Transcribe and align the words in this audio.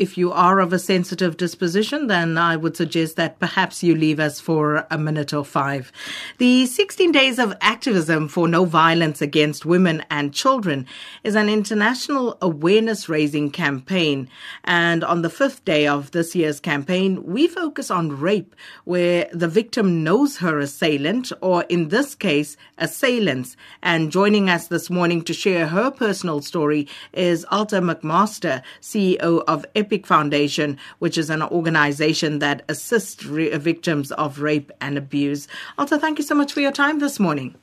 if 0.00 0.16
you 0.16 0.32
are 0.32 0.60
of 0.60 0.72
a 0.72 0.78
sensitive 0.78 1.36
disposition, 1.36 2.06
then 2.06 2.38
I 2.38 2.56
would 2.56 2.74
suggest 2.74 3.16
that 3.16 3.38
perhaps 3.38 3.82
you 3.82 3.94
leave 3.94 4.18
us 4.18 4.40
for 4.40 4.86
a 4.90 4.96
minute 4.96 5.34
or 5.34 5.44
five. 5.44 5.92
The 6.38 6.64
16 6.64 7.12
Days 7.12 7.38
of 7.38 7.54
Activism 7.60 8.28
for 8.28 8.48
No 8.48 8.64
Violence 8.64 9.20
Against 9.20 9.66
Women 9.66 10.02
and 10.10 10.32
Children 10.32 10.86
is 11.22 11.34
an 11.34 11.50
international 11.50 12.38
awareness 12.40 13.10
raising 13.10 13.50
campaign. 13.50 14.30
And 14.64 15.04
on 15.04 15.20
the 15.20 15.28
fifth 15.28 15.66
day 15.66 15.86
of 15.86 16.12
this 16.12 16.34
year's 16.34 16.60
campaign, 16.60 17.22
we 17.26 17.46
focus 17.46 17.90
on 17.90 18.18
rape, 18.18 18.56
where 18.84 19.28
the 19.34 19.48
victim 19.48 20.02
knows 20.02 20.38
her 20.38 20.58
assailant, 20.58 21.30
or 21.42 21.64
in 21.64 21.88
this 21.88 22.14
case, 22.14 22.56
assailants. 22.78 23.54
And 23.82 24.10
joining 24.10 24.48
us 24.48 24.68
this 24.68 24.88
morning 24.88 25.20
to 25.24 25.34
share 25.34 25.66
her 25.66 25.90
personal 25.90 26.40
story 26.40 26.88
is 27.12 27.44
Alta 27.50 27.82
McMaster, 27.82 28.62
CEO 28.80 29.44
of 29.46 29.66
Epic 29.90 30.06
Foundation, 30.06 30.78
which 31.00 31.18
is 31.18 31.30
an 31.30 31.42
organization 31.42 32.38
that 32.38 32.62
assists 32.68 33.24
re- 33.24 33.50
victims 33.56 34.12
of 34.12 34.38
rape 34.38 34.70
and 34.80 34.96
abuse. 34.96 35.48
Alta, 35.78 35.98
thank 35.98 36.16
you 36.16 36.24
so 36.24 36.36
much 36.36 36.52
for 36.52 36.60
your 36.60 36.70
time 36.70 37.00
this 37.00 37.18
morning. 37.18 37.56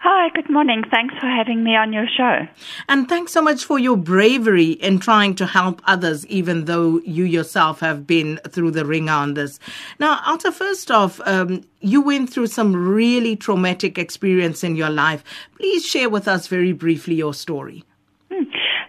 Hi, 0.00 0.30
good 0.34 0.50
morning. 0.50 0.82
Thanks 0.90 1.14
for 1.20 1.28
having 1.28 1.62
me 1.62 1.76
on 1.76 1.92
your 1.92 2.08
show. 2.08 2.48
And 2.88 3.08
thanks 3.08 3.30
so 3.30 3.40
much 3.40 3.64
for 3.64 3.78
your 3.78 3.96
bravery 3.96 4.70
in 4.70 4.98
trying 4.98 5.36
to 5.36 5.46
help 5.46 5.80
others, 5.84 6.26
even 6.26 6.64
though 6.64 6.98
you 7.04 7.22
yourself 7.22 7.78
have 7.78 8.04
been 8.04 8.40
through 8.48 8.72
the 8.72 8.84
ringer 8.84 9.12
on 9.12 9.34
this. 9.34 9.60
Now, 10.00 10.20
Alta, 10.26 10.50
first 10.50 10.90
off, 10.90 11.20
um, 11.24 11.62
you 11.80 12.00
went 12.00 12.32
through 12.32 12.48
some 12.48 12.74
really 12.74 13.36
traumatic 13.36 13.96
experience 13.96 14.64
in 14.64 14.74
your 14.74 14.90
life. 14.90 15.22
Please 15.56 15.86
share 15.86 16.10
with 16.10 16.26
us 16.26 16.48
very 16.48 16.72
briefly 16.72 17.14
your 17.14 17.32
story. 17.32 17.84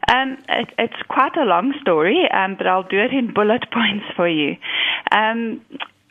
Um, 0.07 0.37
it, 0.49 0.69
it's 0.77 1.01
quite 1.07 1.35
a 1.37 1.43
long 1.43 1.73
story, 1.81 2.27
um, 2.31 2.55
but 2.57 2.67
I'll 2.67 2.87
do 2.87 2.99
it 2.99 3.11
in 3.11 3.33
bullet 3.33 3.65
points 3.73 4.05
for 4.15 4.27
you. 4.27 4.55
Um, 5.11 5.61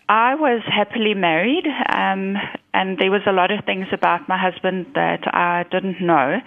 I 0.09 0.35
was 0.35 0.63
happily 0.67 1.15
married, 1.15 1.67
um, 1.67 2.37
and 2.75 2.99
there 2.99 3.13
was 3.13 3.23
a 3.29 3.33
lot 3.33 3.53
of 3.53 3.65
things 3.65 3.87
about 3.93 4.29
my 4.29 4.37
husband 4.37 4.87
that 4.95 5.23
I 5.33 5.65
didn't 5.71 6.01
know. 6.01 6.41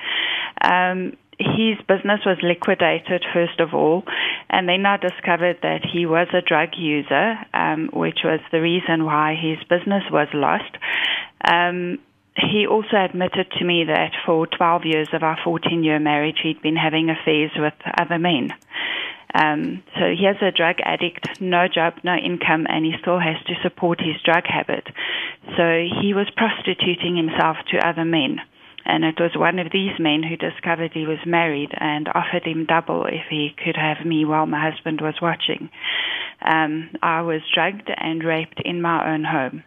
Um, 0.62 1.14
his 1.40 1.78
business 1.88 2.22
was 2.26 2.38
liquidated 2.44 3.24
first 3.34 3.60
of 3.60 3.74
all, 3.74 4.04
and 4.50 4.68
then 4.68 4.86
I 4.86 4.98
discovered 4.98 5.60
that 5.64 5.82
he 5.86 6.06
was 6.06 6.28
a 6.34 6.42
drug 6.42 6.70
user, 6.78 7.36
um, 7.54 7.90
which 7.94 8.20
was 8.24 8.40
the 8.52 8.62
reason 8.62 9.06
why 9.06 9.36
his 9.36 9.58
business 9.70 10.04
was 10.12 10.28
lost. 10.34 10.76
Um, 11.50 12.00
he 12.36 12.66
also 12.68 12.98
admitted 12.98 13.52
to 13.52 13.66
me 13.66 13.86
that 13.86 14.12
for 14.26 14.48
12 14.48 14.86
years 14.86 15.08
of 15.14 15.24
our 15.24 15.38
14 15.44 15.84
year 15.84 16.00
marriage, 16.00 16.38
he'd 16.42 16.62
been 16.62 16.76
having 16.76 17.10
affairs 17.10 17.52
with 17.56 17.74
other 18.00 18.18
men. 18.18 18.50
Um, 19.34 19.84
so 19.96 20.14
he 20.18 20.26
has 20.26 20.38
a 20.42 20.56
drug 20.56 20.76
addict, 20.84 21.42
no 21.42 21.68
job, 21.68 21.96
no 22.04 22.16
income, 22.16 22.68
and 22.70 22.86
he 22.86 22.94
still 23.02 23.20
has 23.20 23.38
to 23.48 23.54
support 23.64 24.00
his 24.00 24.22
drug 24.24 24.46
habit. 24.46 24.86
So 25.58 25.86
he 26.02 26.14
was 26.14 26.30
prostituting 26.36 27.18
himself 27.18 27.58
to 27.72 27.88
other 27.88 28.06
men. 28.06 28.38
And 28.86 29.06
it 29.06 29.16
was 29.18 29.32
one 29.36 29.60
of 29.60 29.72
these 29.72 29.98
men 29.98 30.24
who 30.24 30.36
discovered 30.36 30.92
he 30.94 31.06
was 31.06 31.20
married 31.26 31.72
and 31.78 32.10
offered 32.10 32.44
him 32.46 32.66
double 32.66 33.06
if 33.06 33.26
he 33.30 33.56
could 33.64 33.78
have 33.78 34.06
me 34.06 34.26
while 34.26 34.46
my 34.46 34.70
husband 34.70 35.00
was 35.02 35.16
watching. 35.22 35.70
Um, 36.42 36.90
I 37.02 37.22
was 37.22 37.42
drugged 37.54 37.90
and 37.96 38.24
raped 38.24 38.62
in 38.64 38.82
my 38.82 39.14
own 39.14 39.24
home. 39.24 39.64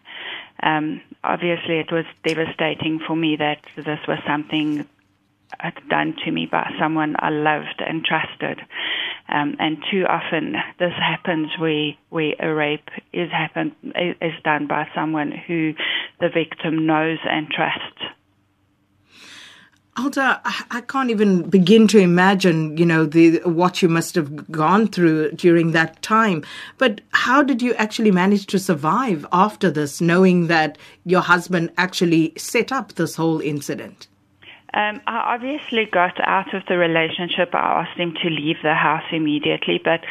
Um, 0.61 1.01
obviously, 1.23 1.79
it 1.79 1.91
was 1.91 2.05
devastating 2.23 2.99
for 3.05 3.15
me 3.15 3.35
that 3.37 3.59
this 3.75 3.99
was 4.07 4.19
something 4.25 4.87
done 5.89 6.15
to 6.25 6.31
me 6.31 6.45
by 6.45 6.71
someone 6.79 7.15
I 7.19 7.29
loved 7.29 7.81
and 7.85 8.03
trusted. 8.03 8.61
Um, 9.29 9.57
and 9.59 9.77
too 9.91 10.05
often 10.07 10.55
this 10.79 10.93
happens 10.93 11.49
where, 11.57 11.91
where 12.09 12.33
a 12.39 12.53
rape 12.53 12.89
is 13.11 13.29
happen 13.31 13.75
is 14.21 14.33
done 14.43 14.67
by 14.67 14.87
someone 14.95 15.31
who 15.31 15.73
the 16.19 16.29
victim 16.29 16.85
knows 16.85 17.19
and 17.23 17.49
trusts. 17.49 18.16
Alta, 19.97 20.39
I 20.69 20.81
can't 20.81 21.09
even 21.09 21.49
begin 21.49 21.87
to 21.87 21.97
imagine, 21.97 22.77
you 22.77 22.85
know, 22.85 23.05
the 23.05 23.39
what 23.45 23.81
you 23.81 23.89
must 23.89 24.13
have 24.13 24.51
gone 24.51 24.87
through 24.87 25.31
during 25.31 25.71
that 25.71 25.99
time. 26.03 26.43
But 26.77 27.01
how 27.13 27.41
did 27.41 27.63
you 27.63 27.73
actually 27.75 28.11
manage 28.11 28.45
to 28.47 28.59
survive 28.59 29.25
after 29.31 29.71
this, 29.71 29.99
knowing 29.99 30.47
that 30.47 30.77
your 31.03 31.21
husband 31.21 31.71
actually 31.77 32.33
set 32.37 32.71
up 32.71 32.93
this 32.93 33.15
whole 33.15 33.41
incident? 33.41 34.07
Um, 34.75 35.01
I 35.07 35.33
obviously 35.33 35.85
got 35.85 36.19
out 36.21 36.53
of 36.53 36.61
the 36.67 36.77
relationship. 36.77 37.55
I 37.55 37.81
asked 37.81 37.99
him 37.99 38.13
to 38.21 38.29
leave 38.29 38.57
the 38.61 38.75
house 38.75 39.05
immediately, 39.11 39.81
but 39.83 40.01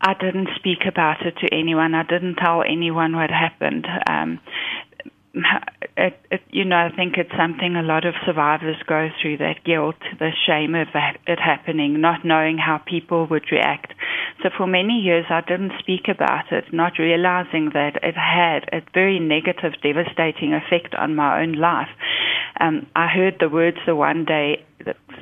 I 0.00 0.14
didn't 0.14 0.48
speak 0.56 0.86
about 0.86 1.26
it 1.26 1.36
to 1.38 1.52
anyone. 1.52 1.94
I 1.94 2.04
didn't 2.04 2.36
tell 2.36 2.62
anyone 2.62 3.14
what 3.14 3.30
happened. 3.30 3.86
Um, 4.08 4.40
it, 5.98 6.20
it, 6.30 6.40
you 6.50 6.64
know, 6.64 6.76
I 6.76 6.94
think 6.94 7.16
it's 7.16 7.34
something 7.36 7.74
a 7.74 7.82
lot 7.82 8.06
of 8.06 8.14
survivors 8.24 8.76
go 8.86 9.08
through 9.20 9.38
that 9.38 9.64
guilt, 9.64 9.96
the 10.18 10.30
shame 10.46 10.74
of 10.74 10.88
it 11.26 11.38
happening, 11.40 12.00
not 12.00 12.24
knowing 12.24 12.56
how 12.56 12.78
people 12.78 13.26
would 13.26 13.50
react. 13.50 13.92
So 14.42 14.50
for 14.56 14.66
many 14.68 14.94
years, 14.94 15.26
I 15.28 15.40
didn't 15.40 15.72
speak 15.80 16.06
about 16.08 16.52
it, 16.52 16.72
not 16.72 16.98
realizing 16.98 17.70
that 17.74 17.98
it 18.02 18.14
had 18.14 18.68
a 18.72 18.80
very 18.94 19.18
negative, 19.18 19.72
devastating 19.82 20.54
effect 20.54 20.94
on 20.94 21.16
my 21.16 21.42
own 21.42 21.54
life. 21.54 21.90
Um, 22.60 22.86
I 22.94 23.08
heard 23.08 23.36
the 23.40 23.48
words 23.48 23.78
the 23.84 23.96
one 23.96 24.24
day 24.24 24.64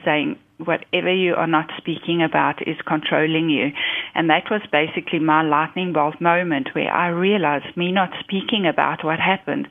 saying, 0.05 0.39
whatever 0.59 1.13
you 1.13 1.35
are 1.35 1.47
not 1.47 1.71
speaking 1.77 2.23
about 2.23 2.67
is 2.67 2.77
controlling 2.87 3.51
you. 3.51 3.73
And 4.15 4.31
that 4.31 4.51
was 4.51 4.63
basically 4.73 5.19
my 5.19 5.43
lightning 5.43 5.93
bolt 5.93 6.21
moment 6.21 6.71
where 6.75 6.91
I 6.91 7.09
realized 7.09 7.77
me 7.77 7.93
not 7.93 8.11
speaking 8.21 8.67
about 8.67 9.05
what 9.05 9.19
happened 9.19 9.69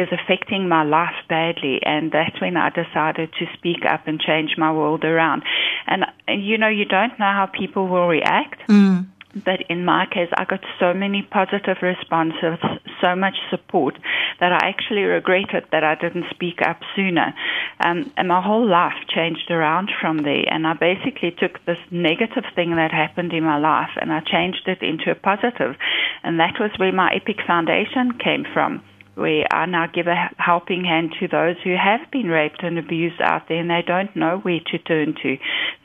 is 0.00 0.08
affecting 0.12 0.68
my 0.68 0.82
life 0.82 1.14
badly. 1.28 1.80
And 1.82 2.10
that's 2.10 2.40
when 2.40 2.56
I 2.56 2.70
decided 2.70 3.32
to 3.38 3.46
speak 3.56 3.84
up 3.88 4.06
and 4.06 4.20
change 4.20 4.56
my 4.56 4.72
world 4.72 5.04
around. 5.04 5.42
And, 5.86 6.04
you 6.28 6.58
know, 6.58 6.68
you 6.68 6.84
don't 6.84 7.18
know 7.18 7.32
how 7.32 7.46
people 7.46 7.88
will 7.88 8.08
react. 8.08 8.68
Mm. 8.68 9.06
But 9.34 9.60
in 9.68 9.84
my 9.84 10.06
case, 10.06 10.28
I 10.36 10.44
got 10.44 10.60
so 10.80 10.92
many 10.92 11.22
positive 11.22 11.76
responses, 11.82 12.58
so 13.00 13.14
much 13.14 13.36
support 13.48 13.96
that 14.40 14.52
I 14.52 14.68
actually 14.68 15.02
regretted 15.02 15.66
that 15.70 15.84
I 15.84 15.94
didn't 15.94 16.24
speak 16.30 16.60
up 16.66 16.80
sooner. 16.96 17.32
Um, 17.78 18.12
and 18.16 18.26
my 18.26 18.42
whole 18.42 18.66
life 18.66 18.98
changed 19.08 19.50
around 19.50 19.90
from 20.00 20.18
there. 20.24 20.44
And 20.50 20.66
I 20.66 20.74
basically 20.74 21.30
took 21.30 21.64
this 21.64 21.78
negative 21.92 22.44
thing 22.56 22.74
that 22.74 22.90
happened 22.90 23.32
in 23.32 23.44
my 23.44 23.58
life 23.58 23.90
and 24.00 24.12
I 24.12 24.20
changed 24.20 24.66
it 24.66 24.82
into 24.82 25.12
a 25.12 25.14
positive. 25.14 25.76
And 26.24 26.40
that 26.40 26.54
was 26.58 26.72
where 26.78 26.92
my 26.92 27.14
Epic 27.14 27.36
Foundation 27.46 28.18
came 28.18 28.44
from 28.52 28.82
where 29.14 29.44
are 29.52 29.66
now 29.66 29.86
give 29.86 30.06
a 30.06 30.30
helping 30.38 30.84
hand 30.84 31.14
to 31.20 31.28
those 31.28 31.56
who 31.62 31.74
have 31.76 32.10
been 32.10 32.28
raped 32.28 32.62
and 32.62 32.78
abused 32.78 33.20
out 33.20 33.48
there 33.48 33.58
and 33.58 33.70
they 33.70 33.82
don't 33.86 34.14
know 34.16 34.38
where 34.38 34.60
to 34.70 34.78
turn 34.78 35.14
to. 35.22 35.36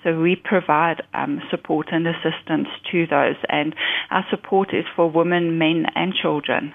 So 0.03 0.19
we 0.19 0.36
provide 0.36 1.02
um, 1.13 1.41
support 1.50 1.88
and 1.91 2.08
assistance 2.08 2.68
to 2.91 3.08
those, 3.08 3.35
and 3.50 3.75
our 4.12 4.25
support 4.30 4.74
is 4.74 4.85
for 4.96 5.09
women, 5.09 5.58
men, 5.58 5.88
and 5.96 6.14
children. 6.14 6.74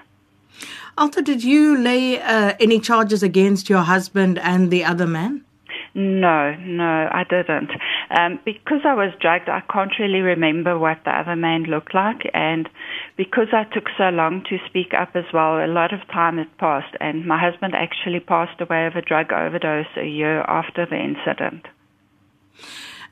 Alta, 0.97 1.21
did 1.21 1.43
you 1.43 1.77
lay 1.77 2.19
uh, 2.19 2.53
any 2.59 2.79
charges 2.79 3.23
against 3.23 3.69
your 3.69 3.83
husband 3.83 4.37
and 4.39 4.69
the 4.69 4.83
other 4.83 5.07
man? 5.07 5.45
No, 5.93 6.55
no, 6.55 7.09
I 7.11 7.25
didn't. 7.29 7.69
Um, 8.11 8.39
because 8.43 8.81
I 8.83 8.93
was 8.93 9.13
drugged, 9.21 9.47
I 9.47 9.61
can't 9.71 9.97
really 9.97 10.19
remember 10.19 10.77
what 10.77 10.99
the 11.05 11.11
other 11.11 11.37
man 11.37 11.63
looked 11.63 11.95
like. 11.95 12.29
And 12.33 12.67
because 13.15 13.47
I 13.53 13.63
took 13.63 13.85
so 13.97 14.09
long 14.09 14.43
to 14.49 14.57
speak 14.67 14.93
up 14.93 15.15
as 15.15 15.23
well, 15.33 15.63
a 15.63 15.67
lot 15.67 15.93
of 15.93 16.05
time 16.11 16.37
had 16.37 16.57
passed. 16.57 16.93
And 16.99 17.25
my 17.25 17.39
husband 17.39 17.73
actually 17.73 18.19
passed 18.19 18.59
away 18.59 18.85
of 18.85 18.95
a 18.95 19.01
drug 19.01 19.31
overdose 19.31 19.95
a 19.95 20.05
year 20.05 20.41
after 20.41 20.85
the 20.85 20.97
incident. 20.97 21.65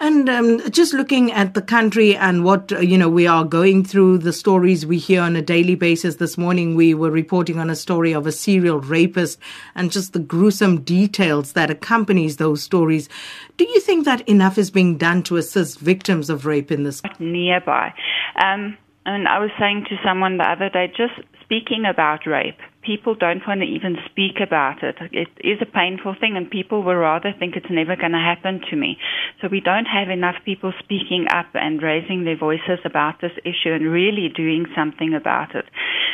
And 0.02 0.30
um, 0.30 0.72
just 0.72 0.94
looking 0.94 1.30
at 1.34 1.56
the 1.56 1.62
country 1.62 2.16
and 2.16 2.46
what 2.46 2.72
uh, 2.72 2.80
you 2.80 2.98
know 2.98 3.10
we 3.10 3.28
are 3.28 3.44
going 3.44 3.84
through, 3.84 4.20
the 4.20 4.32
stories 4.32 4.86
we 4.86 4.98
hear 4.98 5.22
on 5.22 5.36
a 5.36 5.42
daily 5.42 5.76
basis. 5.76 6.16
This 6.16 6.38
morning 6.38 6.76
we 6.76 6.94
were 6.94 7.12
reporting 7.12 7.60
on 7.60 7.70
a 7.70 7.76
story 7.76 8.14
of 8.14 8.26
a 8.26 8.32
serial 8.32 8.80
rapist, 8.80 9.40
and 9.76 9.92
just 9.92 10.14
the 10.14 10.20
gruesome 10.20 10.82
details 10.82 11.52
that 11.52 11.70
accompanies 11.70 12.38
those 12.38 12.64
stories. 12.64 13.10
Do 13.58 13.66
you 13.66 13.82
think 13.82 14.06
that 14.06 14.22
enough 14.28 14.58
is 14.58 14.72
being 14.72 14.98
done 14.98 15.22
to 15.24 15.36
assist 15.36 15.80
victims 15.80 16.30
of 16.30 16.46
rape 16.46 16.72
in 16.72 16.84
this? 16.84 17.02
Nearby, 17.20 17.94
um, 18.42 18.78
and 19.06 19.28
I 19.28 19.40
was 19.40 19.52
saying 19.60 19.86
to 19.90 19.98
someone 20.02 20.38
the 20.38 20.50
other 20.50 20.70
day, 20.70 20.88
just 20.96 21.14
speaking 21.44 21.84
about 21.86 22.26
rape 22.26 22.60
people 22.82 23.16
don't 23.16 23.42
want 23.48 23.62
to 23.62 23.68
even 23.68 23.98
speak 24.10 24.40
about 24.42 24.84
it. 24.84 24.96
It 25.12 25.28
is 25.40 25.60
a 25.62 25.66
painful 25.66 26.16
thing, 26.20 26.36
and 26.38 26.50
people 26.50 26.84
will 26.84 26.96
rather 26.96 27.34
think 27.38 27.56
it's 27.56 27.70
never 27.70 27.96
going 27.96 28.14
to 28.14 28.18
happen 28.18 28.62
to 28.70 28.76
me. 28.76 28.98
So 29.42 29.48
we 29.52 29.62
don't 29.62 29.86
have 29.86 30.10
enough 30.10 30.36
people 30.46 30.74
speaking 30.80 31.28
up 31.32 31.48
and 31.54 31.82
raising 31.82 32.24
their 32.24 32.38
voices 32.38 32.80
about 32.86 33.22
this 33.22 33.34
issue 33.44 33.74
and 33.74 33.92
really 33.92 34.30
doing 34.30 34.66
something 34.76 35.14
about 35.14 35.56
it. 35.56 35.66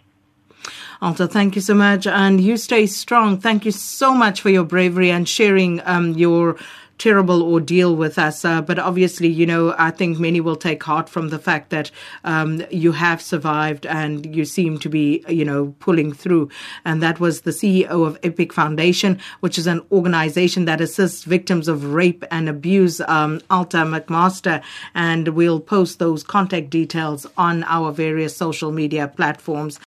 Alta, 1.00 1.26
thank 1.26 1.56
you 1.56 1.60
so 1.60 1.74
much. 1.74 2.06
And 2.06 2.40
you 2.40 2.56
stay 2.56 2.86
strong. 2.86 3.40
Thank 3.40 3.64
you 3.64 3.72
so 3.72 4.14
much 4.14 4.40
for 4.40 4.50
your 4.50 4.62
bravery 4.64 5.10
and 5.10 5.28
sharing 5.28 5.80
um, 5.84 6.12
your 6.12 6.56
terrible 7.02 7.42
ordeal 7.42 7.96
with 7.96 8.16
us. 8.16 8.44
Uh, 8.44 8.62
but 8.62 8.78
obviously, 8.78 9.26
you 9.26 9.44
know, 9.44 9.74
I 9.76 9.90
think 9.90 10.20
many 10.20 10.40
will 10.40 10.54
take 10.54 10.80
heart 10.84 11.08
from 11.08 11.30
the 11.30 11.38
fact 11.38 11.70
that 11.70 11.90
um, 12.22 12.62
you 12.70 12.92
have 12.92 13.20
survived 13.20 13.86
and 13.86 14.36
you 14.36 14.44
seem 14.44 14.78
to 14.78 14.88
be, 14.88 15.24
you 15.28 15.44
know, 15.44 15.74
pulling 15.80 16.12
through. 16.12 16.48
And 16.84 17.02
that 17.02 17.18
was 17.18 17.40
the 17.40 17.50
CEO 17.50 18.06
of 18.06 18.20
Epic 18.22 18.52
Foundation, 18.52 19.18
which 19.40 19.58
is 19.58 19.66
an 19.66 19.80
organization 19.90 20.64
that 20.66 20.80
assists 20.80 21.24
victims 21.24 21.66
of 21.66 21.92
rape 21.92 22.24
and 22.30 22.48
abuse, 22.48 23.00
um, 23.08 23.40
Alta 23.50 23.78
McMaster. 23.78 24.62
And 24.94 25.26
we'll 25.30 25.58
post 25.58 25.98
those 25.98 26.22
contact 26.22 26.70
details 26.70 27.26
on 27.36 27.64
our 27.64 27.90
various 27.90 28.36
social 28.36 28.70
media 28.70 29.08
platforms. 29.08 29.80